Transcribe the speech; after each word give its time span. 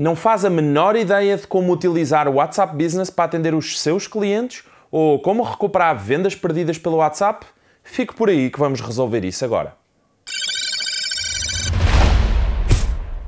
Não 0.00 0.16
faz 0.16 0.46
a 0.46 0.48
menor 0.48 0.96
ideia 0.96 1.36
de 1.36 1.46
como 1.46 1.70
utilizar 1.74 2.26
o 2.26 2.36
WhatsApp 2.36 2.74
Business 2.74 3.10
para 3.10 3.26
atender 3.26 3.54
os 3.54 3.78
seus 3.78 4.06
clientes 4.06 4.64
ou 4.90 5.20
como 5.20 5.42
recuperar 5.42 5.94
vendas 5.94 6.34
perdidas 6.34 6.78
pelo 6.78 6.96
WhatsApp? 6.96 7.44
Fique 7.84 8.14
por 8.14 8.30
aí 8.30 8.48
que 8.48 8.58
vamos 8.58 8.80
resolver 8.80 9.22
isso 9.26 9.44
agora. 9.44 9.74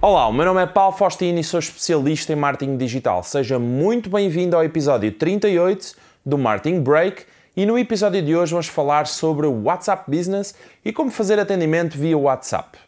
Olá, 0.01 0.27
o 0.27 0.33
meu 0.33 0.47
nome 0.47 0.63
é 0.63 0.67
Paulo 0.67 0.97
Faustino 0.97 1.39
e 1.39 1.45
sou 1.45 1.61
especialista 1.61 2.33
em 2.33 2.37
marketing 2.37 2.79
digital. 2.79 3.23
Seja 3.23 3.59
muito 3.59 4.09
bem-vindo 4.09 4.57
ao 4.57 4.65
episódio 4.65 5.13
38 5.13 5.95
do 6.25 6.39
Marketing 6.39 6.81
Break 6.81 7.27
e 7.55 7.67
no 7.67 7.79
episódio 7.79 8.23
de 8.23 8.35
hoje 8.35 8.53
vamos 8.53 8.69
falar 8.69 9.07
sobre 9.07 9.47
o 9.47 9.65
WhatsApp 9.65 10.11
Business 10.11 10.55
e 10.83 10.91
como 10.91 11.11
fazer 11.11 11.39
atendimento 11.39 11.99
via 11.99 12.17
WhatsApp. 12.17 12.79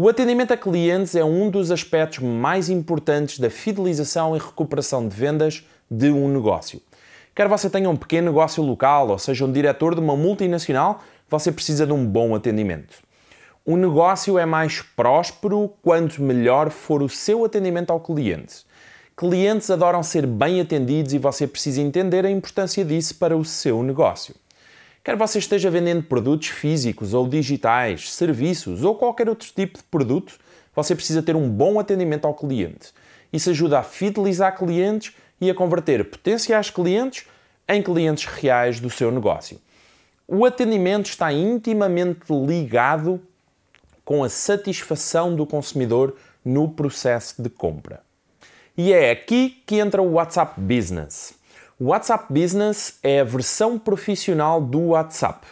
O 0.00 0.08
atendimento 0.08 0.52
a 0.52 0.56
clientes 0.56 1.16
é 1.16 1.24
um 1.24 1.50
dos 1.50 1.72
aspectos 1.72 2.20
mais 2.20 2.70
importantes 2.70 3.40
da 3.40 3.50
fidelização 3.50 4.36
e 4.36 4.38
recuperação 4.38 5.08
de 5.08 5.16
vendas 5.16 5.64
de 5.90 6.08
um 6.08 6.28
negócio. 6.28 6.80
Quer 7.34 7.48
você 7.48 7.68
tenha 7.68 7.90
um 7.90 7.96
pequeno 7.96 8.28
negócio 8.28 8.62
local 8.62 9.08
ou 9.08 9.18
seja 9.18 9.44
um 9.44 9.50
diretor 9.50 9.96
de 9.96 10.00
uma 10.00 10.16
multinacional, 10.16 11.02
você 11.28 11.50
precisa 11.50 11.84
de 11.84 11.92
um 11.92 12.06
bom 12.06 12.32
atendimento. 12.36 12.94
O 13.66 13.76
negócio 13.76 14.38
é 14.38 14.46
mais 14.46 14.80
próspero 14.80 15.74
quanto 15.82 16.22
melhor 16.22 16.70
for 16.70 17.02
o 17.02 17.08
seu 17.08 17.44
atendimento 17.44 17.90
ao 17.90 17.98
cliente. 17.98 18.64
Clientes 19.16 19.68
adoram 19.68 20.04
ser 20.04 20.28
bem 20.28 20.60
atendidos 20.60 21.12
e 21.12 21.18
você 21.18 21.44
precisa 21.44 21.80
entender 21.80 22.24
a 22.24 22.30
importância 22.30 22.84
disso 22.84 23.16
para 23.16 23.36
o 23.36 23.44
seu 23.44 23.82
negócio. 23.82 24.32
Quer 25.08 25.16
você 25.16 25.38
esteja 25.38 25.70
vendendo 25.70 26.02
produtos 26.02 26.48
físicos 26.48 27.14
ou 27.14 27.26
digitais, 27.26 28.12
serviços 28.12 28.84
ou 28.84 28.94
qualquer 28.94 29.26
outro 29.26 29.48
tipo 29.56 29.78
de 29.78 29.84
produto, 29.84 30.38
você 30.76 30.94
precisa 30.94 31.22
ter 31.22 31.34
um 31.34 31.48
bom 31.48 31.80
atendimento 31.80 32.26
ao 32.26 32.34
cliente. 32.34 32.92
Isso 33.32 33.48
ajuda 33.48 33.78
a 33.78 33.82
fidelizar 33.82 34.54
clientes 34.54 35.14
e 35.40 35.48
a 35.48 35.54
converter 35.54 36.04
potenciais 36.04 36.68
clientes 36.68 37.24
em 37.66 37.82
clientes 37.82 38.26
reais 38.26 38.80
do 38.80 38.90
seu 38.90 39.10
negócio. 39.10 39.58
O 40.26 40.44
atendimento 40.44 41.06
está 41.06 41.32
intimamente 41.32 42.30
ligado 42.30 43.18
com 44.04 44.22
a 44.22 44.28
satisfação 44.28 45.34
do 45.34 45.46
consumidor 45.46 46.16
no 46.44 46.68
processo 46.68 47.42
de 47.42 47.48
compra. 47.48 48.02
E 48.76 48.92
é 48.92 49.10
aqui 49.10 49.62
que 49.64 49.76
entra 49.76 50.02
o 50.02 50.12
WhatsApp 50.12 50.60
Business. 50.60 51.37
O 51.80 51.90
WhatsApp 51.90 52.24
Business 52.28 52.98
é 53.04 53.20
a 53.20 53.24
versão 53.24 53.78
profissional 53.78 54.60
do 54.60 54.80
WhatsApp 54.88 55.46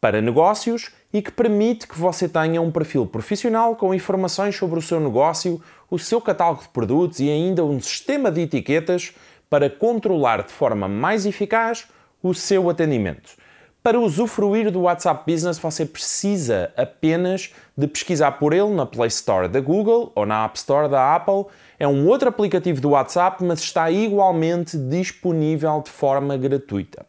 para 0.00 0.20
negócios 0.20 0.90
e 1.12 1.22
que 1.22 1.30
permite 1.30 1.86
que 1.86 1.96
você 1.96 2.28
tenha 2.28 2.60
um 2.60 2.72
perfil 2.72 3.06
profissional 3.06 3.76
com 3.76 3.94
informações 3.94 4.56
sobre 4.56 4.80
o 4.80 4.82
seu 4.82 4.98
negócio, 4.98 5.62
o 5.88 5.96
seu 5.96 6.20
catálogo 6.20 6.62
de 6.62 6.68
produtos 6.70 7.20
e 7.20 7.30
ainda 7.30 7.64
um 7.64 7.80
sistema 7.80 8.32
de 8.32 8.40
etiquetas 8.40 9.14
para 9.48 9.70
controlar 9.70 10.42
de 10.42 10.52
forma 10.52 10.88
mais 10.88 11.24
eficaz 11.24 11.86
o 12.20 12.34
seu 12.34 12.68
atendimento. 12.68 13.36
Para 13.84 14.00
usufruir 14.00 14.70
do 14.70 14.80
WhatsApp 14.80 15.30
Business, 15.30 15.58
você 15.58 15.84
precisa 15.84 16.72
apenas 16.74 17.52
de 17.76 17.86
pesquisar 17.86 18.32
por 18.32 18.54
ele 18.54 18.70
na 18.70 18.86
Play 18.86 19.08
Store 19.08 19.46
da 19.46 19.60
Google 19.60 20.10
ou 20.14 20.24
na 20.24 20.42
App 20.46 20.56
Store 20.56 20.88
da 20.88 21.14
Apple. 21.14 21.44
É 21.78 21.86
um 21.86 22.08
outro 22.08 22.30
aplicativo 22.30 22.80
do 22.80 22.92
WhatsApp, 22.92 23.44
mas 23.44 23.60
está 23.60 23.90
igualmente 23.90 24.78
disponível 24.78 25.82
de 25.84 25.90
forma 25.90 26.34
gratuita. 26.34 27.04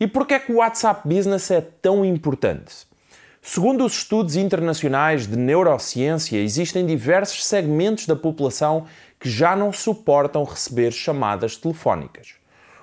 E 0.00 0.06
por 0.06 0.26
que 0.26 0.32
é 0.32 0.38
que 0.38 0.50
o 0.50 0.56
WhatsApp 0.56 1.06
Business 1.06 1.50
é 1.50 1.60
tão 1.60 2.06
importante? 2.06 2.86
Segundo 3.42 3.84
os 3.84 3.98
estudos 3.98 4.34
internacionais 4.34 5.26
de 5.26 5.36
neurociência, 5.36 6.38
existem 6.38 6.86
diversos 6.86 7.44
segmentos 7.44 8.06
da 8.06 8.16
população 8.16 8.86
que 9.20 9.28
já 9.28 9.54
não 9.54 9.70
suportam 9.74 10.42
receber 10.42 10.90
chamadas 10.90 11.54
telefónicas, 11.54 12.36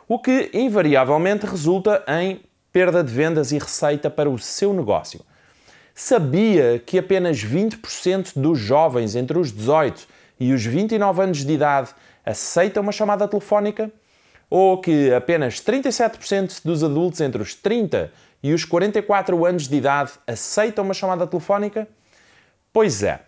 o 0.07 0.19
que 0.19 0.51
invariavelmente 0.53 1.47
resulta 1.47 2.03
em 2.07 2.39
perda 2.73 3.03
de 3.03 3.13
vendas 3.13 3.51
e 3.51 3.59
receita 3.59 4.09
para 4.09 4.29
o 4.29 4.39
seu 4.39 4.73
negócio. 4.73 5.21
Sabia 5.93 6.81
que 6.83 6.97
apenas 6.97 7.37
20% 7.37 8.31
dos 8.35 8.57
jovens 8.57 9.15
entre 9.15 9.37
os 9.37 9.51
18 9.51 10.07
e 10.39 10.51
os 10.51 10.65
29 10.65 11.21
anos 11.21 11.45
de 11.45 11.53
idade 11.53 11.91
aceitam 12.25 12.81
uma 12.81 12.91
chamada 12.91 13.27
telefónica? 13.27 13.91
Ou 14.49 14.81
que 14.81 15.13
apenas 15.13 15.61
37% 15.61 16.61
dos 16.65 16.83
adultos 16.83 17.21
entre 17.21 17.41
os 17.41 17.53
30 17.53 18.11
e 18.41 18.53
os 18.53 18.65
44 18.65 19.45
anos 19.45 19.67
de 19.67 19.75
idade 19.75 20.11
aceitam 20.25 20.83
uma 20.83 20.95
chamada 20.95 21.27
telefónica? 21.27 21.87
Pois 22.71 23.03
é. 23.03 23.21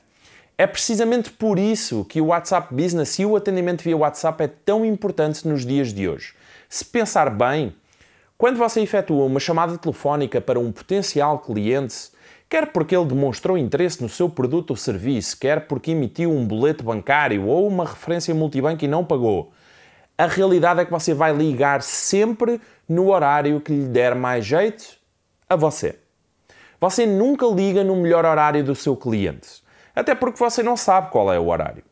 É 0.57 0.65
precisamente 0.65 1.29
por 1.29 1.59
isso 1.59 2.05
que 2.05 2.21
o 2.21 2.27
WhatsApp 2.27 2.73
Business 2.73 3.19
e 3.19 3.25
o 3.25 3.35
atendimento 3.35 3.83
via 3.83 3.95
WhatsApp 3.95 4.43
é 4.43 4.47
tão 4.47 4.85
importante 4.85 5.47
nos 5.47 5.65
dias 5.65 5.93
de 5.93 6.07
hoje. 6.07 6.33
Se 6.69 6.83
pensar 6.85 7.29
bem, 7.29 7.75
quando 8.37 8.57
você 8.57 8.81
efetua 8.81 9.23
uma 9.25 9.39
chamada 9.39 9.77
telefónica 9.77 10.41
para 10.41 10.59
um 10.59 10.69
potencial 10.69 11.39
cliente, 11.39 12.11
quer 12.49 12.71
porque 12.71 12.95
ele 12.95 13.05
demonstrou 13.05 13.57
interesse 13.57 14.01
no 14.03 14.09
seu 14.09 14.29
produto 14.29 14.71
ou 14.71 14.75
serviço, 14.75 15.39
quer 15.39 15.67
porque 15.67 15.91
emitiu 15.91 16.31
um 16.31 16.45
boleto 16.45 16.83
bancário 16.83 17.45
ou 17.45 17.65
uma 17.65 17.85
referência 17.85 18.35
multibanco 18.35 18.83
e 18.83 18.89
não 18.89 19.05
pagou, 19.05 19.53
a 20.17 20.27
realidade 20.27 20.81
é 20.81 20.85
que 20.85 20.91
você 20.91 21.13
vai 21.13 21.33
ligar 21.33 21.81
sempre 21.81 22.59
no 22.87 23.09
horário 23.09 23.61
que 23.61 23.71
lhe 23.71 23.85
der 23.85 24.15
mais 24.15 24.45
jeito 24.45 24.97
a 25.49 25.55
você. 25.55 25.97
Você 26.79 27.05
nunca 27.05 27.45
liga 27.45 27.83
no 27.83 27.95
melhor 27.95 28.25
horário 28.25 28.63
do 28.63 28.75
seu 28.75 28.97
cliente, 28.97 29.63
até 29.95 30.13
porque 30.13 30.39
você 30.39 30.61
não 30.61 30.75
sabe 30.75 31.09
qual 31.09 31.31
é 31.31 31.39
o 31.39 31.47
horário. 31.47 31.83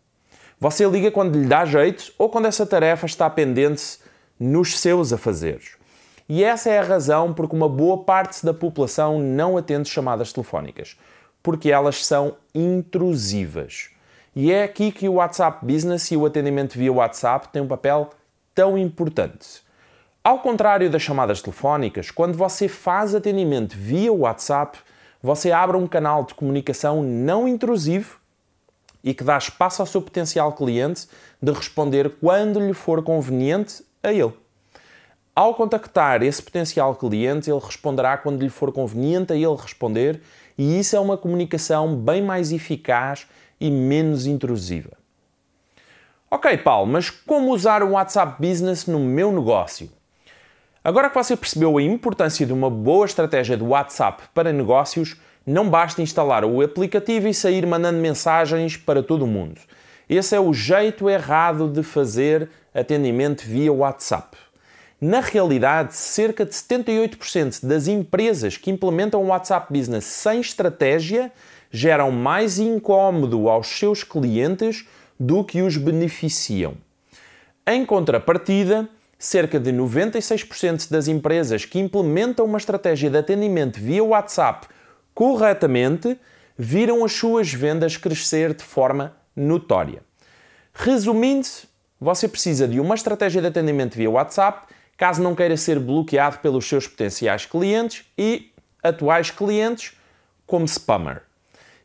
Você 0.60 0.86
liga 0.86 1.10
quando 1.10 1.40
lhe 1.40 1.48
dá 1.48 1.64
jeito 1.66 2.14
ou 2.18 2.30
quando 2.30 2.48
essa 2.48 2.66
tarefa 2.66 3.06
está 3.06 3.30
pendente 3.30 3.98
nos 4.38 4.80
seus 4.80 5.14
afazeres. 5.14 5.81
E 6.28 6.44
essa 6.44 6.69
é 6.69 6.79
a 6.79 6.84
razão 6.84 7.34
porque 7.34 7.56
uma 7.56 7.67
boa 7.67 8.03
parte 8.03 8.45
da 8.45 8.53
população 8.53 9.19
não 9.19 9.57
atende 9.57 9.89
chamadas 9.89 10.31
telefónicas, 10.31 10.97
porque 11.41 11.72
elas 11.72 12.06
são 12.06 12.38
intrusivas. 12.56 13.89
E 14.35 14.51
é 14.51 14.63
aqui 14.63 14.91
que 14.91 15.07
o 15.07 15.16
WhatsApp 15.16 15.66
Business 15.66 16.09
e 16.12 16.17
o 16.17 16.25
atendimento 16.25 16.78
via 16.78 16.91
WhatsApp 16.91 17.50
têm 17.50 17.62
um 17.62 17.67
papel 17.67 18.09
tão 18.56 18.78
importante. 18.78 19.62
Ao 20.23 20.39
contrário 20.39 20.89
das 20.89 21.01
chamadas 21.01 21.41
telefónicas, 21.41 22.09
quando 22.09 22.38
você 22.38 22.67
faz 22.67 23.13
atendimento 23.13 23.75
via 23.75 24.12
WhatsApp, 24.12 24.79
você 25.22 25.51
abre 25.51 25.75
um 25.75 25.85
canal 25.85 26.23
de 26.23 26.33
comunicação 26.33 27.03
não 27.03 27.47
intrusivo 27.47 28.19
e 29.03 29.13
que 29.13 29.23
dá 29.23 29.38
espaço 29.38 29.81
ao 29.81 29.85
seu 29.85 30.01
potencial 30.01 30.53
cliente 30.53 31.07
de 31.41 31.51
responder 31.51 32.17
quando 32.22 32.59
lhe 32.59 32.73
for 32.73 33.03
conveniente 33.03 33.83
a 34.01 34.13
ele. 34.13 34.33
Ao 35.35 35.55
contactar 35.55 36.21
esse 36.21 36.44
potencial 36.44 36.95
cliente, 36.95 37.49
ele 37.49 37.59
responderá 37.59 38.17
quando 38.17 38.39
lhe 38.39 38.49
for 38.49 38.71
conveniente 38.71 39.33
a 39.33 39.35
ele 39.35 39.55
responder, 39.55 40.21
e 40.55 40.79
isso 40.79 40.95
é 40.95 40.99
uma 40.99 41.17
comunicação 41.17 41.95
bem 41.95 42.21
mais 42.21 42.51
eficaz 42.51 43.25
e 43.59 43.71
menos 43.71 44.27
intrusiva. 44.27 44.91
Ok, 46.29 46.55
Paulo, 46.59 46.91
mas 46.91 47.09
como 47.09 47.51
usar 47.51 47.81
o 47.81 47.94
WhatsApp 47.94 48.35
Business 48.39 48.85
no 48.85 48.99
meu 48.99 49.31
negócio? 49.31 49.89
Agora 50.83 51.09
que 51.09 51.16
você 51.16 51.35
percebeu 51.35 51.79
a 51.79 51.81
importância 51.81 52.45
de 52.45 52.53
uma 52.53 52.69
boa 52.69 53.07
estratégia 53.07 53.57
de 53.57 53.63
WhatsApp 53.63 54.23
para 54.35 54.53
negócios, 54.53 55.15
não 55.45 55.67
basta 55.67 56.01
instalar 56.01 56.45
o 56.45 56.61
aplicativo 56.61 57.27
e 57.27 57.33
sair 57.33 57.65
mandando 57.65 57.97
mensagens 57.97 58.77
para 58.77 59.01
todo 59.01 59.25
mundo. 59.25 59.59
Esse 60.07 60.35
é 60.35 60.39
o 60.39 60.53
jeito 60.53 61.09
errado 61.09 61.67
de 61.69 61.81
fazer 61.81 62.50
atendimento 62.71 63.41
via 63.44 63.73
WhatsApp. 63.73 64.43
Na 65.06 65.19
realidade, 65.19 65.97
cerca 65.97 66.46
de 66.46 66.53
78% 66.53 67.66
das 67.66 67.90
empresas 67.90 68.56
que 68.56 68.72
implementam 68.72 69.22
o 69.22 69.28
WhatsApp 69.28 69.68
Business 69.69 70.06
sem 70.06 70.40
estratégia 70.40 71.30
geram 71.69 72.09
mais 72.09 72.58
incômodo 72.58 73.50
aos 73.50 73.68
seus 73.68 74.02
clientes 74.02 74.88
do 75.19 75.44
que 75.44 75.62
os 75.62 75.75
beneficiam. 75.75 76.75
Em 77.68 77.86
contrapartida, 77.86 78.88
cerca 79.19 79.60
de 79.60 79.74
96% 79.74 80.89
das 80.89 81.10
empresas 81.10 81.66
que 81.66 81.80
implementam 81.80 82.45
uma 82.45 82.57
estratégia 82.57 83.10
de 83.10 83.18
atendimento 83.18 83.81
via 83.81 84.01
WhatsApp 84.06 84.69
corretamente 85.13 86.18
viram 86.57 87.04
as 87.04 87.12
suas 87.12 87.51
vendas 87.51 87.98
crescer 87.98 88.54
de 88.54 88.63
forma 88.63 89.18
notória. 89.36 90.01
Resumindo, 90.74 91.50
você 92.00 92.25
precisa 92.25 92.66
de 92.69 92.80
uma 92.80 92.95
estratégia 92.95 93.42
de 93.42 93.48
atendimento 93.48 93.95
via 93.98 94.10
WhatsApp 94.10 94.72
caso 94.98 95.22
não 95.22 95.36
queira 95.36 95.57
ser 95.57 95.80
bloqueado 95.80 96.40
pelos 96.40 96.68
seus 96.68 96.88
potenciais 96.88 97.45
clientes 97.45 98.06
e 98.18 98.51
atuais 98.84 99.31
clientes 99.31 99.94
como 100.45 100.66
spammer. 100.66 101.24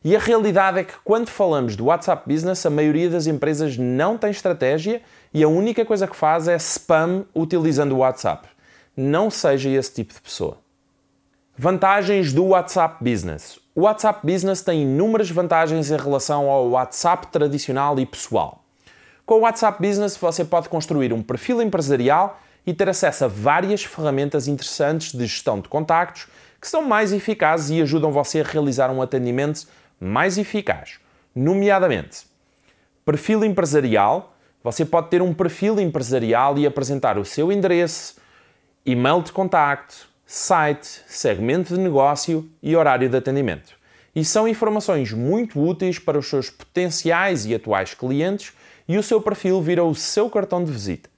E 0.05 0.14
a 0.14 0.19
realidade 0.19 0.78
é 0.78 0.84
que 0.84 0.94
quando 1.05 1.28
falamos 1.28 1.75
do 1.75 1.87
WhatsApp 1.87 2.22
Business, 2.32 2.64
a 2.64 2.70
maioria 2.70 3.10
das 3.10 3.26
empresas 3.26 3.76
não 3.76 4.16
tem 4.16 4.31
estratégia 4.31 5.02
e 5.34 5.43
a 5.43 5.49
única 5.49 5.84
coisa 5.84 6.06
que 6.06 6.16
faz 6.16 6.46
é 6.46 6.56
spam 6.56 7.25
utilizando 7.34 7.93
o 7.93 7.99
WhatsApp. 7.99 8.49
Não 8.96 9.31
seja 9.31 9.69
esse 9.69 9.93
tipo 9.93 10.14
de 10.14 10.20
pessoa. 10.20 10.58
Vantagens 11.56 12.32
do 12.32 12.46
WhatsApp 12.46 13.02
Business. 13.02 13.58
O 13.75 13.82
WhatsApp 13.82 14.20
Business 14.25 14.62
tem 14.62 14.82
inúmeras 14.82 15.31
vantagens 15.31 15.90
em 15.90 15.96
relação 15.96 16.49
ao 16.49 16.69
WhatsApp 16.70 17.26
tradicional 17.28 17.99
e 17.99 18.06
pessoal. 18.06 18.64
Com 19.26 19.34
o 19.34 19.40
WhatsApp 19.40 19.84
Business 19.84 20.16
você 20.16 20.44
pode 20.44 20.69
construir 20.69 21.12
um 21.12 21.22
perfil 21.22 21.61
empresarial 21.61 22.40
e 22.68 22.74
ter 22.74 22.86
acesso 22.86 23.24
a 23.24 23.28
várias 23.28 23.82
ferramentas 23.82 24.46
interessantes 24.46 25.14
de 25.14 25.24
gestão 25.24 25.58
de 25.58 25.70
contactos 25.70 26.26
que 26.60 26.68
são 26.68 26.82
mais 26.82 27.14
eficazes 27.14 27.70
e 27.70 27.80
ajudam 27.80 28.12
você 28.12 28.42
a 28.42 28.44
realizar 28.44 28.90
um 28.90 29.00
atendimento 29.00 29.66
mais 29.98 30.36
eficaz. 30.36 30.98
Nomeadamente, 31.34 32.26
perfil 33.06 33.42
empresarial. 33.42 34.36
Você 34.62 34.84
pode 34.84 35.08
ter 35.08 35.22
um 35.22 35.32
perfil 35.32 35.80
empresarial 35.80 36.58
e 36.58 36.66
apresentar 36.66 37.16
o 37.16 37.24
seu 37.24 37.50
endereço, 37.50 38.16
e-mail 38.84 39.22
de 39.22 39.32
contacto, 39.32 40.06
site, 40.26 41.00
segmento 41.06 41.74
de 41.74 41.80
negócio 41.80 42.50
e 42.62 42.76
horário 42.76 43.08
de 43.08 43.16
atendimento. 43.16 43.78
E 44.14 44.22
são 44.26 44.46
informações 44.46 45.10
muito 45.10 45.58
úteis 45.58 45.98
para 45.98 46.18
os 46.18 46.28
seus 46.28 46.50
potenciais 46.50 47.46
e 47.46 47.54
atuais 47.54 47.94
clientes 47.94 48.52
e 48.86 48.98
o 48.98 49.02
seu 49.02 49.22
perfil 49.22 49.62
vira 49.62 49.82
o 49.82 49.94
seu 49.94 50.28
cartão 50.28 50.62
de 50.62 50.70
visita. 50.70 51.08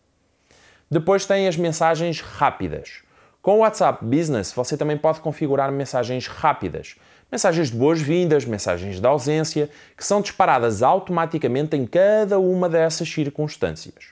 Depois 0.93 1.25
tem 1.25 1.47
as 1.47 1.57
mensagens 1.57 2.21
rápidas. 2.21 3.03
Com 3.41 3.59
o 3.59 3.59
WhatsApp 3.59 4.05
Business 4.05 4.53
você 4.53 4.77
também 4.77 4.97
pode 4.97 5.21
configurar 5.21 5.71
mensagens 5.71 6.27
rápidas, 6.27 6.97
mensagens 7.31 7.71
de 7.71 7.77
boas-vindas, 7.77 8.45
mensagens 8.45 9.01
de 9.01 9.07
ausência, 9.07 9.71
que 9.97 10.05
são 10.05 10.21
disparadas 10.21 10.83
automaticamente 10.83 11.77
em 11.77 11.87
cada 11.87 12.41
uma 12.41 12.69
dessas 12.69 13.09
circunstâncias. 13.09 14.07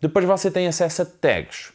Depois 0.00 0.24
você 0.24 0.52
tem 0.52 0.68
acesso 0.68 1.02
a 1.02 1.04
tags. 1.04 1.72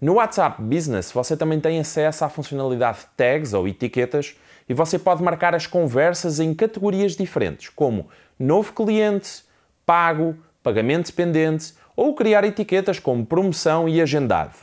No 0.00 0.14
WhatsApp 0.14 0.60
Business 0.60 1.12
você 1.12 1.36
também 1.36 1.60
tem 1.60 1.78
acesso 1.78 2.24
à 2.24 2.28
funcionalidade 2.28 3.06
tags 3.16 3.52
ou 3.52 3.68
etiquetas 3.68 4.34
e 4.68 4.74
você 4.74 4.98
pode 4.98 5.22
marcar 5.22 5.54
as 5.54 5.68
conversas 5.68 6.40
em 6.40 6.52
categorias 6.54 7.14
diferentes, 7.14 7.68
como 7.68 8.08
novo 8.36 8.72
cliente, 8.72 9.44
pago, 9.86 10.36
pagamento 10.60 11.06
dependente 11.06 11.72
ou 11.96 12.14
criar 12.14 12.44
etiquetas 12.44 12.98
como 12.98 13.26
promoção 13.26 13.88
e 13.88 14.00
agendado. 14.00 14.54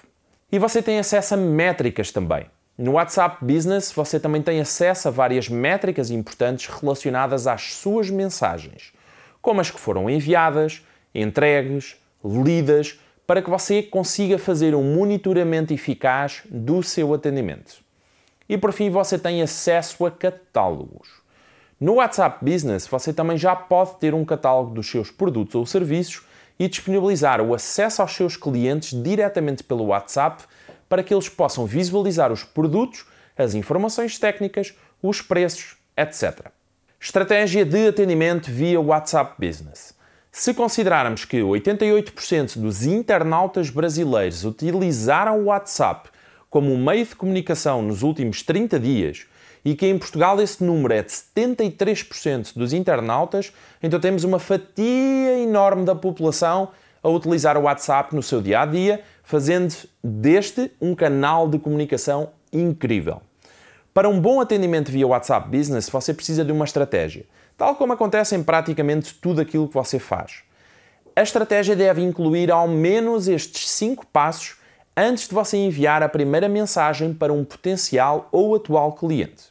E 0.52 0.60
você 0.60 0.82
tem 0.82 1.00
acesso 1.00 1.34
a 1.34 1.38
métricas 1.38 2.12
também. 2.12 2.46
No 2.78 2.94
WhatsApp 2.94 3.38
Business 3.46 3.92
você 3.92 4.20
também 4.20 4.42
tem 4.42 4.60
acesso 4.60 5.08
a 5.08 5.12
várias 5.12 5.48
métricas 5.48 6.10
importantes 6.10 6.68
relacionadas 6.74 7.48
às 7.48 7.74
suas 7.74 8.10
mensagens, 8.10 8.92
como 9.42 9.62
as 9.62 9.70
que 9.70 9.80
foram 9.80 10.10
enviadas, 10.10 10.86
entregues, 11.14 11.96
lidas, 12.24 13.00
para 13.26 13.42
que 13.42 13.50
você 13.50 13.82
consiga 13.82 14.38
fazer 14.38 14.76
um 14.76 14.96
monitoramento 14.96 15.74
eficaz 15.74 16.42
do 16.50 16.84
seu 16.84 17.14
atendimento. 17.14 17.82
E 18.50 18.58
por 18.58 18.74
fim, 18.74 18.90
você 18.90 19.18
tem 19.18 19.42
acesso 19.42 20.06
a 20.06 20.12
catálogos. 20.12 21.22
No 21.80 21.94
WhatsApp 21.94 22.44
Business, 22.44 22.86
você 22.86 23.14
também 23.14 23.38
já 23.38 23.56
pode 23.56 23.96
ter 23.96 24.14
um 24.14 24.26
catálogo 24.26 24.74
dos 24.74 24.90
seus 24.90 25.10
produtos 25.10 25.56
ou 25.56 25.66
serviços 25.66 26.26
e 26.60 26.68
disponibilizar 26.68 27.42
o 27.42 27.54
acesso 27.54 28.02
aos 28.02 28.14
seus 28.14 28.38
clientes 28.38 29.02
diretamente 29.02 29.64
pelo 29.64 29.86
WhatsApp 29.86 30.44
para 30.88 31.04
que 31.04 31.14
eles 31.14 31.30
possam 31.30 31.66
visualizar 31.66 32.32
os 32.32 32.44
produtos, 32.44 33.06
as 33.38 33.54
informações 33.54 34.20
técnicas, 34.20 34.74
os 35.02 35.22
preços, 35.22 35.78
etc. 35.96 36.48
Estratégia 37.00 37.66
de 37.66 37.88
atendimento 37.88 38.52
via 38.52 38.80
WhatsApp 38.80 39.36
Business. 39.40 39.96
Se 40.32 40.54
considerarmos 40.54 41.26
que 41.26 41.40
88% 41.42 42.58
dos 42.60 42.86
internautas 42.86 43.70
brasileiros 43.70 44.46
utilizaram 44.46 45.40
o 45.40 45.46
WhatsApp 45.46 46.10
como 46.50 46.78
meio 46.78 47.06
de 47.06 47.16
comunicação 47.16 47.82
nos 47.82 48.04
últimos 48.04 48.44
30 48.44 48.80
dias 48.80 49.26
e 49.64 49.76
que 49.76 49.88
em 49.88 49.98
Portugal 49.98 50.42
esse 50.42 50.64
número 50.64 50.94
é 50.94 51.04
de 51.04 51.12
73% 51.12 52.54
dos 52.56 52.74
internautas, 52.74 53.54
então 53.82 54.00
temos 54.00 54.24
uma 54.24 54.40
fatia 54.40 55.40
enorme 55.40 55.86
da 55.86 55.96
população 55.96 56.70
a 57.04 57.10
utilizar 57.10 57.58
o 57.58 57.64
WhatsApp 57.64 58.16
no 58.16 58.22
seu 58.22 58.42
dia 58.42 58.62
a 58.62 58.66
dia, 58.66 59.02
fazendo 59.24 59.74
deste 60.04 60.72
um 60.80 60.94
canal 60.94 61.48
de 61.48 61.58
comunicação 61.58 62.30
incrível. 62.52 63.22
Para 63.94 64.08
um 64.08 64.20
bom 64.20 64.40
atendimento 64.40 64.92
via 64.92 65.08
WhatsApp 65.08 65.50
Business, 65.50 65.90
você 65.90 66.14
precisa 66.14 66.46
de 66.46 66.52
uma 66.52 66.66
estratégia, 66.66 67.26
tal 67.58 67.76
como 67.76 67.94
acontece 67.94 68.36
em 68.36 68.44
praticamente 68.44 69.14
tudo 69.16 69.42
aquilo 69.42 69.68
que 69.68 69.74
você 69.74 70.00
faz. 70.00 70.44
A 71.16 71.22
estratégia 71.22 71.76
deve 71.76 72.02
incluir 72.02 72.52
ao 72.52 72.68
menos 72.68 73.28
estes 73.28 73.70
cinco 73.70 74.06
passos 74.08 74.56
antes 74.96 75.28
de 75.28 75.34
você 75.34 75.58
enviar 75.58 76.02
a 76.04 76.10
primeira 76.10 76.48
mensagem 76.48 77.14
para 77.14 77.34
um 77.34 77.44
potencial 77.44 78.30
ou 78.32 78.56
atual 78.56 78.94
cliente. 78.94 79.51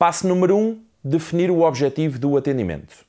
Passo 0.00 0.26
número 0.26 0.56
1: 0.56 0.58
um, 0.58 0.80
definir 1.04 1.50
o 1.50 1.60
objetivo 1.60 2.18
do 2.18 2.34
atendimento. 2.34 3.04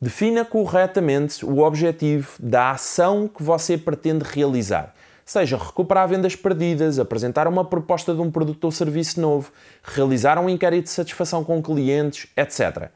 Defina 0.00 0.42
corretamente 0.42 1.44
o 1.44 1.58
objetivo 1.58 2.30
da 2.40 2.70
ação 2.70 3.28
que 3.28 3.42
você 3.42 3.76
pretende 3.76 4.24
realizar. 4.24 4.94
Seja 5.22 5.58
recuperar 5.58 6.08
vendas 6.08 6.34
perdidas, 6.34 6.98
apresentar 6.98 7.46
uma 7.46 7.62
proposta 7.62 8.14
de 8.14 8.22
um 8.22 8.30
produto 8.30 8.64
ou 8.64 8.72
serviço 8.72 9.20
novo, 9.20 9.52
realizar 9.82 10.38
um 10.38 10.48
inquérito 10.48 10.84
de 10.84 10.92
satisfação 10.92 11.44
com 11.44 11.62
clientes, 11.62 12.26
etc. 12.34 12.88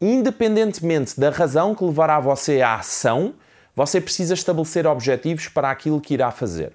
Independentemente 0.00 1.18
da 1.18 1.30
razão 1.30 1.74
que 1.74 1.82
levará 1.82 2.20
você 2.20 2.62
à 2.62 2.76
ação, 2.76 3.34
você 3.74 4.00
precisa 4.00 4.34
estabelecer 4.34 4.86
objetivos 4.86 5.48
para 5.48 5.68
aquilo 5.68 6.00
que 6.00 6.14
irá 6.14 6.30
fazer. 6.30 6.74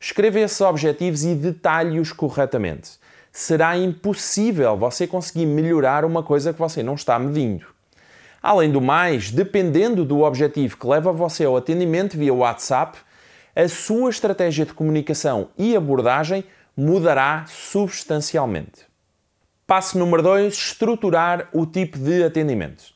Escreva 0.00 0.40
esses 0.40 0.62
objetivos 0.62 1.22
e 1.22 1.34
detalhe-os 1.34 2.12
corretamente 2.12 2.92
será 3.38 3.78
impossível 3.78 4.76
você 4.76 5.06
conseguir 5.06 5.46
melhorar 5.46 6.04
uma 6.04 6.24
coisa 6.24 6.52
que 6.52 6.58
você 6.58 6.82
não 6.82 6.94
está 6.94 7.16
medindo. 7.20 7.66
Além 8.42 8.68
do 8.68 8.80
mais, 8.80 9.30
dependendo 9.30 10.04
do 10.04 10.22
objetivo 10.22 10.76
que 10.76 10.84
leva 10.84 11.12
você 11.12 11.44
ao 11.44 11.56
atendimento 11.56 12.18
via 12.18 12.34
WhatsApp, 12.34 12.98
a 13.54 13.68
sua 13.68 14.10
estratégia 14.10 14.66
de 14.66 14.74
comunicação 14.74 15.50
e 15.56 15.76
abordagem 15.76 16.44
mudará 16.76 17.44
substancialmente. 17.46 18.84
Passo 19.68 19.96
número 19.96 20.20
2: 20.24 20.52
estruturar 20.52 21.48
o 21.52 21.64
tipo 21.64 21.96
de 21.96 22.24
atendimento. 22.24 22.86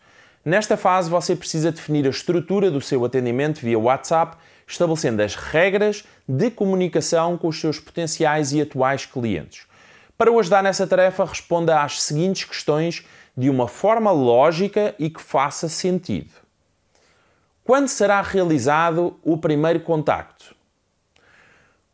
Nesta 0.45 0.77
fase, 0.77 1.09
você 1.09 1.37
precisa 1.37 1.71
definir 1.71 2.05
a 2.05 2.11
estrutura 2.11 2.69
do 2.69 2.81
seu 2.81 3.05
atendimento 3.05 3.61
via 3.61 3.79
WhatsApp, 3.79 4.37
estabelecendo 4.67 5.23
as 5.23 5.37
regras 5.37 6.03
de 6.27 6.51
comunicação 6.51 7.39
com 7.39 7.47
os 7.47 7.61
seus 7.61 7.79
potenciais 7.79 8.53
e 8.53 8.61
atuais 8.61 9.07
clientes. 9.07 9.71
Para 10.23 10.31
o 10.31 10.39
ajudar 10.39 10.63
nessa 10.63 10.87
tarefa, 10.87 11.25
responda 11.25 11.83
às 11.83 12.01
seguintes 12.01 12.45
questões 12.45 13.05
de 13.37 13.51
uma 13.51 13.67
forma 13.67 14.13
lógica 14.13 14.95
e 14.97 15.11
que 15.11 15.21
faça 15.21 15.69
sentido. 15.69 16.31
Quando 17.65 17.89
será 17.89 18.23
realizado 18.23 19.19
o 19.25 19.37
primeiro 19.37 19.81
contacto? 19.81 20.55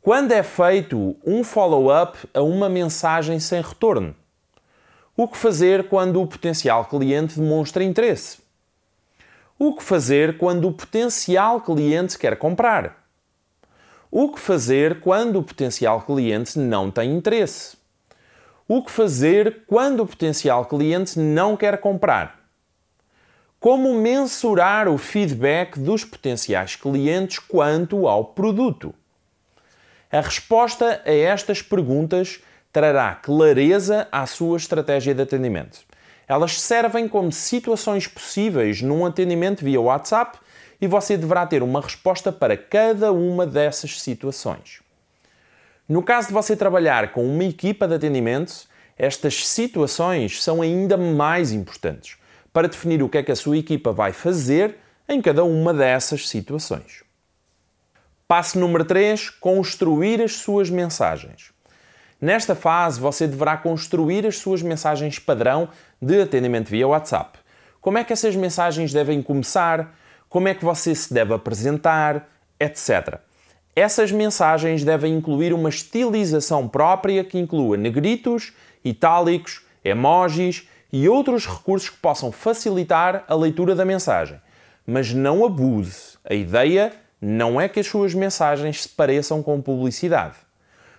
Quando 0.02 0.32
é 0.32 0.42
feito 0.42 1.16
um 1.24 1.42
follow-up 1.42 2.18
a 2.34 2.42
uma 2.42 2.68
mensagem 2.68 3.40
sem 3.40 3.62
retorno? 3.62 4.14
O 5.16 5.26
que 5.26 5.38
fazer 5.38 5.88
quando 5.88 6.20
o 6.20 6.26
potencial 6.26 6.84
cliente 6.84 7.40
demonstra 7.40 7.82
interesse? 7.82 8.40
O 9.58 9.74
que 9.74 9.82
fazer 9.82 10.36
quando 10.36 10.68
o 10.68 10.72
potencial 10.74 11.62
cliente 11.62 12.18
quer 12.18 12.36
comprar? 12.36 13.08
O 14.10 14.30
que 14.30 14.38
fazer 14.38 15.00
quando 15.00 15.38
o 15.38 15.42
potencial 15.42 16.02
cliente 16.02 16.58
não 16.58 16.90
tem 16.90 17.16
interesse? 17.16 17.77
O 18.70 18.82
que 18.82 18.90
fazer 18.90 19.62
quando 19.66 20.00
o 20.00 20.06
potencial 20.06 20.66
cliente 20.66 21.18
não 21.18 21.56
quer 21.56 21.78
comprar? 21.78 22.38
Como 23.58 23.94
mensurar 23.94 24.88
o 24.88 24.98
feedback 24.98 25.80
dos 25.80 26.04
potenciais 26.04 26.76
clientes 26.76 27.38
quanto 27.38 28.06
ao 28.06 28.26
produto? 28.26 28.94
A 30.12 30.20
resposta 30.20 31.00
a 31.02 31.10
estas 31.10 31.62
perguntas 31.62 32.40
trará 32.70 33.14
clareza 33.14 34.06
à 34.12 34.26
sua 34.26 34.58
estratégia 34.58 35.14
de 35.14 35.22
atendimento. 35.22 35.80
Elas 36.28 36.60
servem 36.60 37.08
como 37.08 37.32
situações 37.32 38.06
possíveis 38.06 38.82
num 38.82 39.06
atendimento 39.06 39.64
via 39.64 39.80
WhatsApp 39.80 40.38
e 40.78 40.86
você 40.86 41.16
deverá 41.16 41.46
ter 41.46 41.62
uma 41.62 41.80
resposta 41.80 42.30
para 42.30 42.54
cada 42.54 43.12
uma 43.12 43.46
dessas 43.46 43.98
situações. 43.98 44.86
No 45.88 46.02
caso 46.02 46.28
de 46.28 46.34
você 46.34 46.54
trabalhar 46.54 47.12
com 47.12 47.26
uma 47.26 47.44
equipa 47.44 47.88
de 47.88 47.94
atendimento, 47.94 48.68
estas 48.98 49.48
situações 49.48 50.42
são 50.42 50.60
ainda 50.60 50.98
mais 50.98 51.50
importantes 51.50 52.18
para 52.52 52.68
definir 52.68 53.02
o 53.02 53.08
que 53.08 53.16
é 53.16 53.22
que 53.22 53.32
a 53.32 53.36
sua 53.36 53.56
equipa 53.56 53.90
vai 53.90 54.12
fazer 54.12 54.76
em 55.08 55.22
cada 55.22 55.44
uma 55.44 55.72
dessas 55.72 56.28
situações. 56.28 57.02
Passo 58.26 58.58
número 58.58 58.84
3: 58.84 59.30
construir 59.30 60.20
as 60.20 60.34
suas 60.34 60.68
mensagens. 60.68 61.52
Nesta 62.20 62.54
fase, 62.54 63.00
você 63.00 63.26
deverá 63.26 63.56
construir 63.56 64.26
as 64.26 64.36
suas 64.36 64.60
mensagens 64.60 65.18
padrão 65.18 65.70
de 66.02 66.20
atendimento 66.20 66.68
via 66.68 66.86
WhatsApp. 66.86 67.38
Como 67.80 67.96
é 67.96 68.04
que 68.04 68.12
essas 68.12 68.36
mensagens 68.36 68.92
devem 68.92 69.22
começar? 69.22 69.96
Como 70.28 70.48
é 70.48 70.54
que 70.54 70.64
você 70.66 70.94
se 70.94 71.14
deve 71.14 71.32
apresentar? 71.32 72.28
Etc. 72.60 73.20
Essas 73.78 74.10
mensagens 74.10 74.82
devem 74.82 75.14
incluir 75.14 75.52
uma 75.52 75.68
estilização 75.68 76.66
própria 76.66 77.22
que 77.22 77.38
inclua 77.38 77.76
negritos, 77.76 78.52
itálicos, 78.84 79.62
emojis 79.84 80.66
e 80.92 81.08
outros 81.08 81.46
recursos 81.46 81.88
que 81.88 81.96
possam 81.98 82.32
facilitar 82.32 83.24
a 83.28 83.36
leitura 83.36 83.76
da 83.76 83.84
mensagem. 83.84 84.40
mas 84.84 85.12
não 85.12 85.44
abuse. 85.44 86.18
A 86.28 86.34
ideia 86.34 86.92
não 87.20 87.60
é 87.60 87.68
que 87.68 87.78
as 87.78 87.86
suas 87.86 88.14
mensagens 88.14 88.82
se 88.82 88.88
pareçam 88.88 89.44
com 89.44 89.60
publicidade. 89.60 90.34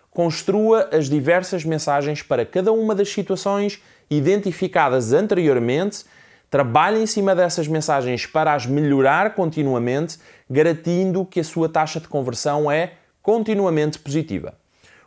Construa 0.10 0.88
as 0.94 1.10
diversas 1.10 1.66
mensagens 1.66 2.22
para 2.22 2.46
cada 2.46 2.72
uma 2.72 2.96
das 2.96 3.10
situações 3.10 3.82
identificadas 4.10 5.12
anteriormente. 5.12 6.06
Trabalhe 6.50 7.00
em 7.00 7.06
cima 7.06 7.36
dessas 7.36 7.68
mensagens 7.68 8.26
para 8.26 8.56
as 8.56 8.66
melhorar 8.66 9.36
continuamente, 9.36 10.18
garantindo 10.50 11.24
que 11.24 11.40
a 11.40 11.44
sua 11.44 11.70
taxa 11.70 12.00
de 12.00 12.08
conversão 12.08 12.72
é 12.72 12.94
continuamente 13.22 14.00
positiva. 14.00 14.56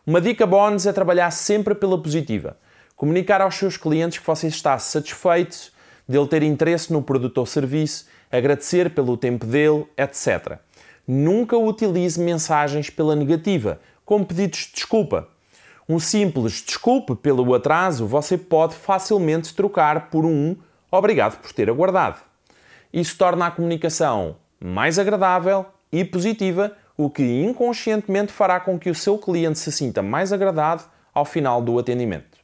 Uma 0.07 0.21
dica 0.21 0.47
bónus 0.47 0.87
é 0.87 0.93
trabalhar 0.93 1.33
sempre 1.33 1.75
pela 1.75 2.01
positiva. 2.01 2.57
Comunicar 2.95 3.41
aos 3.41 3.57
seus 3.57 3.77
clientes 3.77 4.21
que 4.21 4.27
você 4.27 4.47
está 4.47 4.79
satisfeito 4.79 5.73
dele 6.09 6.29
ter 6.29 6.45
interesse 6.45 6.93
no 6.93 7.03
produto 7.03 7.39
ou 7.39 7.47
serviço, 7.47 8.07
agradecer 8.31 8.91
pelo 8.91 9.17
tempo 9.17 9.45
dele, 9.45 9.85
etc. 9.97 10.59
Nunca 11.07 11.57
utilize 11.57 12.21
mensagens 12.21 12.89
pela 12.89 13.17
negativa, 13.17 13.81
como 14.05 14.25
pedidos 14.25 14.61
de 14.61 14.75
desculpa. 14.75 15.29
Um 15.89 15.99
simples 15.99 16.63
desculpe 16.65 17.17
pelo 17.17 17.53
atraso 17.53 18.07
você 18.07 18.39
pode 18.39 18.75
facilmente 18.77 19.53
trocar 19.55 20.09
por 20.09 20.25
um 20.25 20.55
obrigado 20.93 21.41
por 21.41 21.53
ter 21.53 21.69
aguardado. 21.71 22.19
Isso 22.93 23.17
torna 23.17 23.47
a 23.47 23.51
comunicação 23.51 24.37
mais 24.61 24.99
agradável 24.99 25.67
e 25.91 26.05
positiva, 26.05 26.77
o 26.97 27.11
que 27.11 27.23
inconscientemente 27.23 28.33
fará 28.33 28.61
com 28.61 28.79
que 28.79 28.91
o 28.91 28.95
seu 28.95 29.19
cliente 29.19 29.59
se 29.59 29.73
sinta 29.73 30.03
mais 30.03 30.33
agradado 30.33 30.85
ao 31.13 31.25
final 31.25 31.63
do 31.63 31.79
atendimento. 31.79 32.39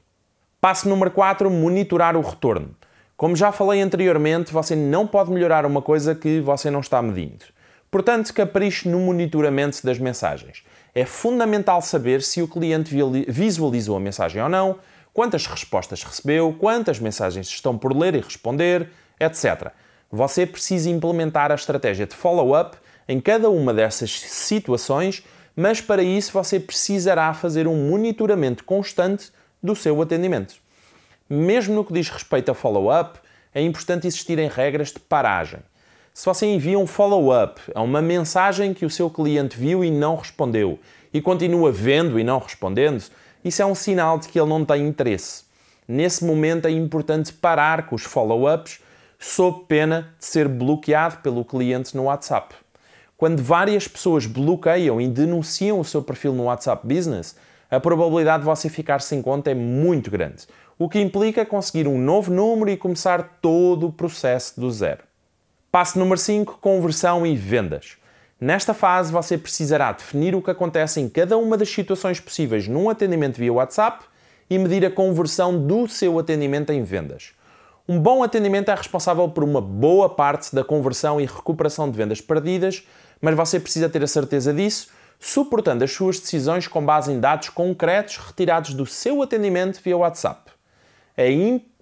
Passo 0.60 0.88
número 0.88 1.10
4: 1.10 1.50
monitorar 1.50 2.16
o 2.16 2.22
retorno. 2.22 2.74
Como 3.16 3.36
já 3.36 3.52
falei 3.52 3.80
anteriormente, 3.80 4.52
você 4.52 4.74
não 4.74 5.06
pode 5.06 5.30
melhorar 5.30 5.66
uma 5.66 5.82
coisa 5.82 6.14
que 6.14 6.40
você 6.40 6.70
não 6.70 6.80
está 6.80 7.02
medindo. 7.02 7.44
Portanto, 7.90 8.32
capriche 8.32 8.88
no 8.88 9.00
monitoramento 9.00 9.84
das 9.84 9.98
mensagens. 9.98 10.62
É 10.94 11.04
fundamental 11.04 11.80
saber 11.80 12.22
se 12.22 12.42
o 12.42 12.48
cliente 12.48 12.94
visualizou 13.28 13.96
a 13.96 14.00
mensagem 14.00 14.42
ou 14.42 14.48
não, 14.48 14.76
quantas 15.18 15.48
respostas 15.48 16.04
recebeu, 16.04 16.54
quantas 16.56 17.00
mensagens 17.00 17.48
estão 17.48 17.76
por 17.76 17.92
ler 17.92 18.14
e 18.14 18.20
responder, 18.20 18.88
etc. 19.18 19.72
Você 20.12 20.46
precisa 20.46 20.88
implementar 20.88 21.50
a 21.50 21.56
estratégia 21.56 22.06
de 22.06 22.14
follow-up 22.14 22.76
em 23.08 23.20
cada 23.20 23.50
uma 23.50 23.74
dessas 23.74 24.12
situações, 24.20 25.24
mas 25.56 25.80
para 25.80 26.04
isso 26.04 26.30
você 26.30 26.60
precisará 26.60 27.34
fazer 27.34 27.66
um 27.66 27.90
monitoramento 27.90 28.62
constante 28.62 29.32
do 29.60 29.74
seu 29.74 30.00
atendimento. 30.00 30.54
Mesmo 31.28 31.74
no 31.74 31.84
que 31.84 31.92
diz 31.92 32.08
respeito 32.08 32.52
a 32.52 32.54
follow-up, 32.54 33.18
é 33.52 33.60
importante 33.60 34.06
existirem 34.06 34.48
regras 34.48 34.92
de 34.92 35.00
paragem. 35.00 35.58
Se 36.14 36.26
você 36.26 36.46
envia 36.46 36.78
um 36.78 36.86
follow-up 36.86 37.60
a 37.74 37.82
uma 37.82 38.00
mensagem 38.00 38.72
que 38.72 38.86
o 38.86 38.90
seu 38.90 39.10
cliente 39.10 39.58
viu 39.58 39.82
e 39.82 39.90
não 39.90 40.14
respondeu 40.14 40.78
e 41.12 41.20
continua 41.20 41.72
vendo 41.72 42.20
e 42.20 42.22
não 42.22 42.38
respondendo, 42.38 43.02
isso 43.48 43.62
é 43.62 43.66
um 43.66 43.74
sinal 43.74 44.18
de 44.18 44.28
que 44.28 44.38
ele 44.38 44.48
não 44.48 44.64
tem 44.64 44.86
interesse. 44.86 45.44
Nesse 45.86 46.24
momento 46.24 46.66
é 46.66 46.70
importante 46.70 47.32
parar 47.32 47.86
com 47.86 47.94
os 47.94 48.04
follow-ups 48.04 48.80
sob 49.18 49.64
pena 49.66 50.14
de 50.18 50.26
ser 50.26 50.46
bloqueado 50.46 51.18
pelo 51.18 51.44
cliente 51.44 51.96
no 51.96 52.04
WhatsApp. 52.04 52.54
Quando 53.16 53.42
várias 53.42 53.88
pessoas 53.88 54.26
bloqueiam 54.26 55.00
e 55.00 55.08
denunciam 55.08 55.80
o 55.80 55.84
seu 55.84 56.02
perfil 56.02 56.32
no 56.32 56.44
WhatsApp 56.44 56.86
Business, 56.86 57.34
a 57.70 57.80
probabilidade 57.80 58.42
de 58.42 58.46
você 58.46 58.68
ficar 58.68 59.00
sem 59.00 59.20
conta 59.20 59.50
é 59.50 59.54
muito 59.54 60.10
grande, 60.10 60.46
o 60.78 60.88
que 60.88 61.00
implica 61.00 61.44
conseguir 61.44 61.88
um 61.88 61.98
novo 61.98 62.32
número 62.32 62.70
e 62.70 62.76
começar 62.76 63.38
todo 63.42 63.88
o 63.88 63.92
processo 63.92 64.60
do 64.60 64.70
zero. 64.70 65.02
Passo 65.72 65.98
número 65.98 66.18
5: 66.18 66.58
conversão 66.60 67.26
e 67.26 67.34
vendas. 67.34 67.96
Nesta 68.40 68.72
fase, 68.72 69.12
você 69.12 69.36
precisará 69.36 69.90
definir 69.90 70.34
o 70.36 70.40
que 70.40 70.50
acontece 70.50 71.00
em 71.00 71.08
cada 71.08 71.36
uma 71.36 71.56
das 71.56 71.68
situações 71.68 72.20
possíveis 72.20 72.68
num 72.68 72.88
atendimento 72.88 73.36
via 73.36 73.52
WhatsApp 73.52 74.04
e 74.48 74.56
medir 74.56 74.86
a 74.86 74.90
conversão 74.90 75.66
do 75.66 75.88
seu 75.88 76.18
atendimento 76.20 76.70
em 76.70 76.84
vendas. 76.84 77.32
Um 77.88 77.98
bom 77.98 78.22
atendimento 78.22 78.70
é 78.70 78.74
responsável 78.74 79.28
por 79.28 79.42
uma 79.42 79.60
boa 79.60 80.08
parte 80.08 80.54
da 80.54 80.62
conversão 80.62 81.20
e 81.20 81.26
recuperação 81.26 81.90
de 81.90 81.96
vendas 81.96 82.20
perdidas, 82.20 82.86
mas 83.20 83.34
você 83.34 83.58
precisa 83.58 83.88
ter 83.88 84.04
a 84.04 84.06
certeza 84.06 84.54
disso, 84.54 84.88
suportando 85.18 85.82
as 85.82 85.90
suas 85.90 86.20
decisões 86.20 86.68
com 86.68 86.84
base 86.84 87.10
em 87.10 87.18
dados 87.18 87.48
concretos 87.48 88.18
retirados 88.18 88.72
do 88.72 88.86
seu 88.86 89.20
atendimento 89.20 89.80
via 89.82 89.96
WhatsApp. 89.96 90.52
É, 91.16 91.28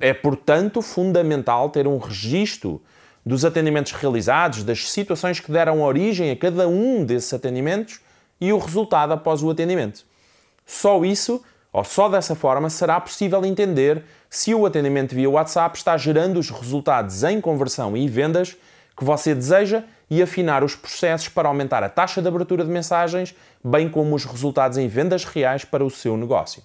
é 0.00 0.14
portanto, 0.14 0.80
fundamental 0.80 1.68
ter 1.68 1.86
um 1.86 1.98
registro 1.98 2.80
dos 3.26 3.44
atendimentos 3.44 3.90
realizados, 3.90 4.62
das 4.62 4.88
situações 4.88 5.40
que 5.40 5.50
deram 5.50 5.82
origem 5.82 6.30
a 6.30 6.36
cada 6.36 6.68
um 6.68 7.04
desses 7.04 7.34
atendimentos 7.34 8.00
e 8.40 8.52
o 8.52 8.58
resultado 8.58 9.12
após 9.12 9.42
o 9.42 9.50
atendimento. 9.50 10.04
Só 10.64 11.04
isso, 11.04 11.42
ou 11.72 11.82
só 11.82 12.08
dessa 12.08 12.36
forma, 12.36 12.70
será 12.70 13.00
possível 13.00 13.44
entender 13.44 14.04
se 14.30 14.54
o 14.54 14.64
atendimento 14.64 15.12
via 15.12 15.28
WhatsApp 15.28 15.76
está 15.76 15.96
gerando 15.96 16.38
os 16.38 16.50
resultados 16.50 17.24
em 17.24 17.40
conversão 17.40 17.96
e 17.96 18.08
vendas 18.08 18.56
que 18.96 19.04
você 19.04 19.34
deseja 19.34 19.82
e 20.08 20.22
afinar 20.22 20.62
os 20.62 20.76
processos 20.76 21.28
para 21.28 21.48
aumentar 21.48 21.82
a 21.82 21.88
taxa 21.88 22.22
de 22.22 22.28
abertura 22.28 22.64
de 22.64 22.70
mensagens, 22.70 23.34
bem 23.62 23.88
como 23.88 24.14
os 24.14 24.24
resultados 24.24 24.78
em 24.78 24.86
vendas 24.86 25.24
reais 25.24 25.64
para 25.64 25.84
o 25.84 25.90
seu 25.90 26.16
negócio. 26.16 26.62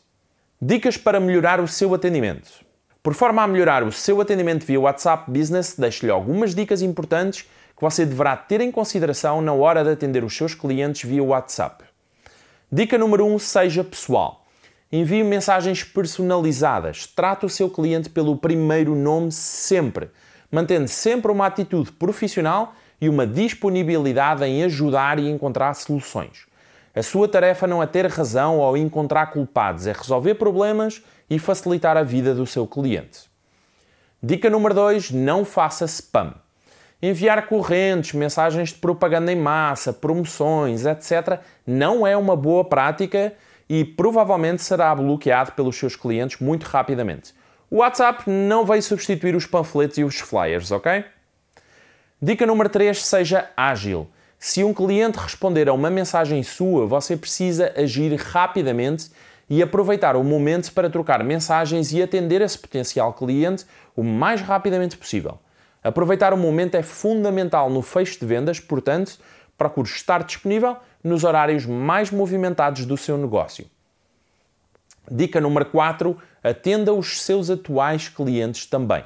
Dicas 0.61 0.95
para 0.95 1.19
melhorar 1.19 1.59
o 1.59 1.67
seu 1.67 1.91
atendimento. 1.93 2.70
Por 3.03 3.15
forma 3.15 3.41
a 3.41 3.47
melhorar 3.47 3.83
o 3.83 3.91
seu 3.91 4.21
atendimento 4.21 4.63
via 4.63 4.79
WhatsApp 4.79 5.31
Business, 5.31 5.73
deixo-lhe 5.75 6.11
algumas 6.11 6.53
dicas 6.53 6.83
importantes 6.83 7.41
que 7.75 7.81
você 7.81 8.05
deverá 8.05 8.37
ter 8.37 8.61
em 8.61 8.71
consideração 8.71 9.41
na 9.41 9.53
hora 9.53 9.83
de 9.83 9.89
atender 9.89 10.23
os 10.23 10.37
seus 10.37 10.53
clientes 10.53 11.09
via 11.09 11.23
WhatsApp. 11.23 11.83
Dica 12.71 12.99
número 12.99 13.25
1: 13.25 13.33
um, 13.33 13.39
seja 13.39 13.83
pessoal. 13.83 14.45
Envie 14.91 15.23
mensagens 15.23 15.83
personalizadas. 15.83 17.07
Trate 17.07 17.43
o 17.43 17.49
seu 17.49 17.71
cliente 17.71 18.07
pelo 18.07 18.37
primeiro 18.37 18.93
nome 18.93 19.31
sempre, 19.31 20.11
mantendo 20.51 20.87
sempre 20.87 21.31
uma 21.31 21.47
atitude 21.47 21.91
profissional 21.93 22.75
e 22.99 23.09
uma 23.09 23.25
disponibilidade 23.25 24.43
em 24.45 24.63
ajudar 24.63 25.17
e 25.17 25.27
encontrar 25.27 25.73
soluções. 25.73 26.45
A 26.93 27.01
sua 27.01 27.27
tarefa 27.27 27.65
não 27.65 27.81
é 27.81 27.87
ter 27.87 28.05
razão 28.07 28.59
ou 28.59 28.75
encontrar 28.75 29.27
culpados, 29.27 29.87
é 29.87 29.93
resolver 29.93 30.35
problemas 30.35 31.01
e 31.29 31.39
facilitar 31.39 31.95
a 31.95 32.03
vida 32.03 32.35
do 32.35 32.45
seu 32.45 32.67
cliente. 32.67 33.31
Dica 34.21 34.49
número 34.49 34.75
2: 34.75 35.11
não 35.11 35.45
faça 35.45 35.85
spam. 35.85 36.33
Enviar 37.01 37.47
correntes, 37.47 38.13
mensagens 38.13 38.69
de 38.69 38.75
propaganda 38.75 39.31
em 39.31 39.35
massa, 39.35 39.91
promoções, 39.91 40.85
etc., 40.85 41.39
não 41.65 42.05
é 42.05 42.15
uma 42.15 42.35
boa 42.35 42.63
prática 42.63 43.33
e 43.67 43.83
provavelmente 43.83 44.61
será 44.61 44.93
bloqueado 44.93 45.53
pelos 45.53 45.77
seus 45.77 45.95
clientes 45.95 46.39
muito 46.39 46.65
rapidamente. 46.65 47.33
O 47.69 47.77
WhatsApp 47.77 48.29
não 48.29 48.65
vai 48.65 48.81
substituir 48.81 49.33
os 49.33 49.47
panfletos 49.47 49.97
e 49.97 50.03
os 50.03 50.19
flyers, 50.19 50.71
ok? 50.71 51.05
Dica 52.21 52.45
número 52.45 52.69
3: 52.69 53.01
seja 53.01 53.49
ágil. 53.55 54.07
Se 54.43 54.63
um 54.63 54.73
cliente 54.73 55.19
responder 55.19 55.69
a 55.69 55.73
uma 55.73 55.91
mensagem 55.91 56.41
sua, 56.41 56.87
você 56.87 57.15
precisa 57.15 57.71
agir 57.77 58.11
rapidamente 58.15 59.11
e 59.47 59.61
aproveitar 59.61 60.15
o 60.15 60.23
momento 60.23 60.73
para 60.73 60.89
trocar 60.89 61.23
mensagens 61.23 61.93
e 61.93 62.01
atender 62.01 62.41
esse 62.41 62.57
potencial 62.57 63.13
cliente 63.13 63.67
o 63.95 64.03
mais 64.03 64.41
rapidamente 64.41 64.97
possível. 64.97 65.37
Aproveitar 65.83 66.33
o 66.33 66.37
momento 66.37 66.73
é 66.73 66.81
fundamental 66.81 67.69
no 67.69 67.83
fecho 67.83 68.19
de 68.19 68.25
vendas, 68.25 68.59
portanto, 68.59 69.19
procure 69.55 69.87
estar 69.87 70.23
disponível 70.23 70.75
nos 71.03 71.23
horários 71.23 71.67
mais 71.67 72.09
movimentados 72.09 72.83
do 72.87 72.97
seu 72.97 73.19
negócio. 73.19 73.67
Dica 75.09 75.39
número 75.39 75.67
4: 75.67 76.17
atenda 76.43 76.91
os 76.91 77.21
seus 77.21 77.51
atuais 77.51 78.09
clientes 78.09 78.65
também. 78.65 79.03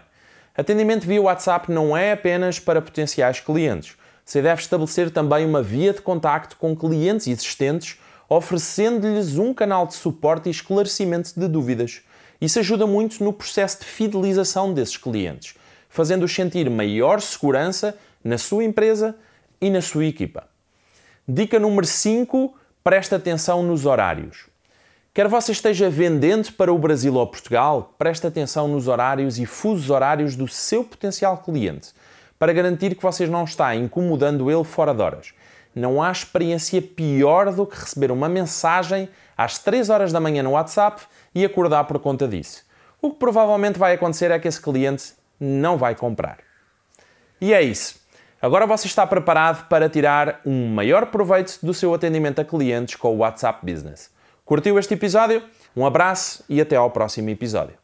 Atendimento 0.56 1.06
via 1.06 1.22
WhatsApp 1.22 1.70
não 1.70 1.96
é 1.96 2.14
apenas 2.14 2.58
para 2.58 2.82
potenciais 2.82 3.42
clientes. 3.42 3.98
Você 4.26 4.42
deve 4.42 4.62
estabelecer 4.62 5.12
também 5.12 5.46
uma 5.46 5.62
via 5.62 5.94
de 5.94 6.02
contacto 6.02 6.58
com 6.58 6.76
clientes 6.76 7.28
existentes 7.28 8.00
oferecendo-lhes 8.28 9.38
um 9.38 9.54
canal 9.54 9.86
de 9.86 9.94
suporte 9.94 10.48
e 10.48 10.52
esclarecimento 10.52 11.40
de 11.40 11.48
dúvidas. 11.48 12.02
Isso 12.42 12.60
ajuda 12.60 12.86
muito 12.88 13.24
no 13.24 13.32
processo 13.32 13.80
de 13.80 13.86
fidelização 13.86 14.74
desses 14.74 14.98
clientes, 14.98 15.56
fazendo-os 15.88 16.34
sentir 16.34 16.70
maior 16.70 17.22
segurança 17.22 17.98
na 18.24 18.38
sua 18.38 18.64
empresa 18.64 19.16
e 19.62 19.70
na 19.70 19.82
sua 19.82 20.06
equipa. 20.06 20.48
Dica 21.28 21.60
número 21.60 21.86
5: 21.86 22.54
preste 22.84 23.16
atenção 23.16 23.64
nos 23.64 23.86
horários. 23.86 24.48
Quer 25.14 25.30
você 25.30 25.54
esteja 25.54 25.90
vendendo 25.90 26.52
para 26.54 26.74
o 26.74 26.78
Brasil 26.78 27.14
ou 27.14 27.26
Portugal, 27.26 27.96
preste 27.98 28.28
atenção 28.28 28.68
nos 28.68 28.88
horários 28.88 29.40
e 29.40 29.46
fusos 29.46 29.90
horários 29.90 30.36
do 30.36 30.46
seu 30.46 30.84
potencial 30.84 31.38
cliente, 31.38 31.94
para 32.38 32.54
garantir 32.54 32.96
que 32.96 33.04
vocês 33.04 33.30
não 33.30 33.44
está 33.44 33.76
incomodando 33.76 34.50
ele 34.52 34.64
fora 34.64 34.94
de 34.94 35.02
horas 35.02 35.34
não 35.76 36.02
há 36.02 36.10
experiência 36.10 36.82
pior 36.82 37.52
do 37.52 37.68
que 37.68 37.78
receber 37.78 38.10
uma 38.10 38.30
mensagem 38.30 39.10
às 39.38 39.60
3 39.60 39.90
horas 39.90 40.12
da 40.14 40.22
manhã 40.22 40.42
no 40.42 40.52
WhatsApp 40.52 41.02
e 41.36 41.44
acordar 41.44 41.84
por 41.84 42.00
conta 42.00 42.28
disso. 42.28 42.64
O 43.02 43.12
que 43.12 43.18
provavelmente 43.18 43.78
vai 43.78 43.94
acontecer 43.94 44.32
é 44.32 44.40
que 44.40 44.48
esse 44.48 44.62
cliente 44.62 45.14
não 45.38 45.78
vai 45.78 45.94
comprar. 45.94 46.38
E 47.42 47.54
é 47.54 47.62
isso. 47.62 48.00
Agora 48.42 48.66
você 48.66 48.88
está 48.88 49.06
preparado 49.06 49.68
para 49.68 49.90
tirar 49.90 50.40
um 50.46 50.68
maior 50.70 51.08
proveito 51.08 51.60
do 51.62 51.74
seu 51.74 51.94
atendimento 51.94 52.40
a 52.40 52.46
clientes 52.46 52.96
com 52.96 53.14
o 53.14 53.18
WhatsApp 53.18 53.60
Business. 53.70 54.10
Curtiu 54.46 54.80
este 54.80 54.94
episódio? 54.94 55.44
Um 55.76 55.86
abraço 55.86 56.44
e 56.48 56.62
até 56.62 56.76
ao 56.76 56.90
próximo 56.90 57.30
episódio. 57.30 57.76